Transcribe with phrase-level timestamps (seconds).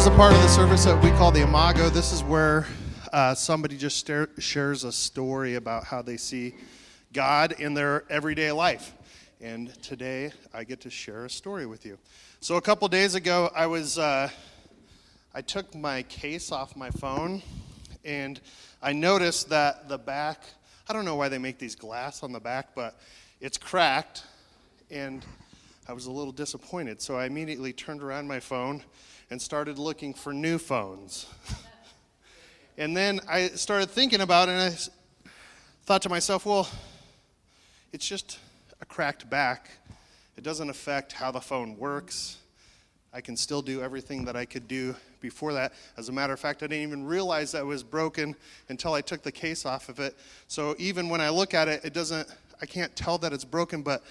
[0.00, 1.90] is a part of the service that we call the Imago.
[1.90, 2.66] This is where
[3.12, 6.54] uh, somebody just shares a story about how they see
[7.12, 8.94] God in their everyday life.
[9.42, 11.98] And today I get to share a story with you.
[12.40, 14.30] So a couple days ago, I was uh,
[15.34, 17.42] I took my case off my phone,
[18.02, 18.40] and
[18.80, 20.44] I noticed that the back.
[20.88, 22.98] I don't know why they make these glass on the back, but
[23.38, 24.24] it's cracked,
[24.90, 25.22] and
[25.90, 27.02] I was a little disappointed.
[27.02, 28.84] So I immediately turned around my phone
[29.28, 31.26] and started looking for new phones.
[32.78, 35.30] and then I started thinking about it, and I
[35.86, 36.68] thought to myself, well,
[37.92, 38.38] it's just
[38.80, 39.68] a cracked back.
[40.36, 42.38] It doesn't affect how the phone works.
[43.12, 45.72] I can still do everything that I could do before that.
[45.96, 48.36] As a matter of fact, I didn't even realize that it was broken
[48.68, 50.16] until I took the case off of it.
[50.46, 52.28] So even when I look at it, it doesn't,
[52.62, 54.04] I can't tell that it's broken, but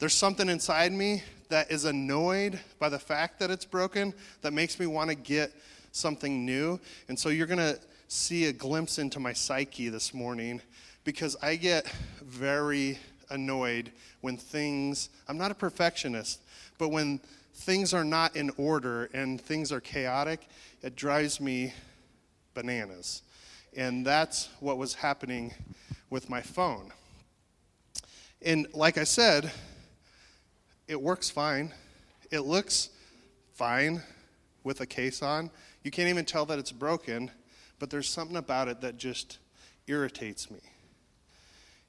[0.00, 4.80] there's something inside me that is annoyed by the fact that it's broken that makes
[4.80, 5.52] me want to get
[5.92, 6.80] something new.
[7.08, 10.62] And so you're going to see a glimpse into my psyche this morning
[11.04, 11.86] because I get
[12.22, 16.40] very annoyed when things, I'm not a perfectionist,
[16.78, 17.20] but when
[17.52, 20.48] things are not in order and things are chaotic,
[20.82, 21.74] it drives me
[22.54, 23.20] bananas.
[23.76, 25.52] And that's what was happening
[26.08, 26.90] with my phone.
[28.40, 29.52] And like I said,
[30.90, 31.72] it works fine.
[32.32, 32.88] It looks
[33.54, 34.02] fine
[34.64, 35.52] with a case on.
[35.84, 37.30] You can't even tell that it's broken,
[37.78, 39.38] but there's something about it that just
[39.86, 40.58] irritates me.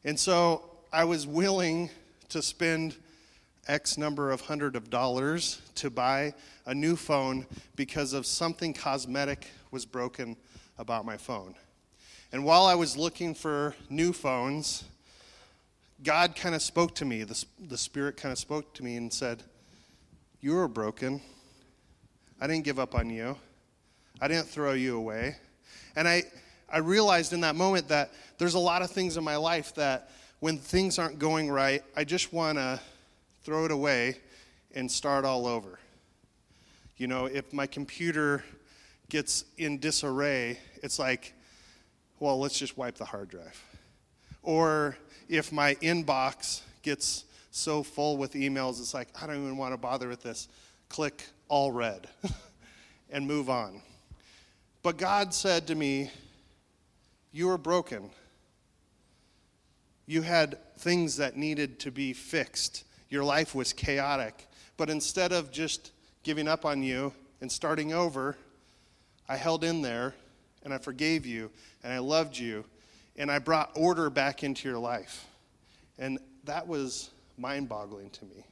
[0.03, 1.89] And so I was willing
[2.29, 2.95] to spend
[3.67, 6.35] X number of hundred of dollars to buy
[6.67, 10.37] a new phone because of something cosmetic was broken
[10.77, 11.55] about my phone.
[12.31, 14.83] And while I was looking for new phones,
[16.03, 17.23] God kind of spoke to me.
[17.23, 19.43] The, the Spirit kind of spoke to me and said,
[20.39, 21.21] You were broken.
[22.39, 23.37] I didn't give up on you.
[24.19, 25.35] I didn't throw you away.
[25.95, 26.23] And I,
[26.71, 30.09] I realized in that moment that there's a lot of things in my life that
[30.39, 32.79] when things aren't going right, I just want to
[33.43, 34.17] throw it away
[34.73, 35.79] and start all over.
[36.97, 38.43] You know, if my computer
[39.09, 41.33] gets in disarray, it's like,
[42.19, 43.59] well, let's just wipe the hard drive.
[44.43, 44.97] Or
[45.29, 49.77] if my inbox gets so full with emails, it's like, I don't even want to
[49.77, 50.47] bother with this.
[50.89, 52.07] Click all read
[53.09, 53.81] and move on.
[54.83, 56.09] But God said to me,
[57.31, 58.09] You were broken.
[60.07, 62.83] You had things that needed to be fixed.
[63.09, 64.47] Your life was chaotic.
[64.75, 65.91] But instead of just
[66.23, 68.35] giving up on you and starting over,
[69.29, 70.13] I held in there
[70.63, 71.51] and I forgave you
[71.83, 72.65] and I loved you
[73.15, 75.25] and I brought order back into your life.
[75.97, 78.45] And that was mind boggling to me.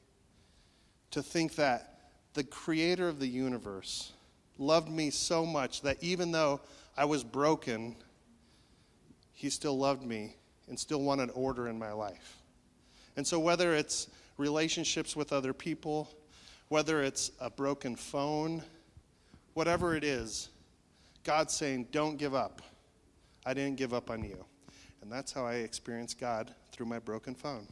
[1.11, 1.99] To think that
[2.33, 4.11] the creator of the universe
[4.57, 6.61] loved me so much that even though
[6.95, 7.95] I was broken,
[9.33, 10.35] he still loved me
[10.67, 12.37] and still wanted order in my life.
[13.15, 16.09] And so, whether it's relationships with other people,
[16.67, 18.61] whether it's a broken phone,
[19.53, 20.49] whatever it is,
[21.23, 22.61] God's saying, Don't give up.
[23.45, 24.43] I didn't give up on you.
[25.01, 27.67] And that's how I experienced God through my broken phone.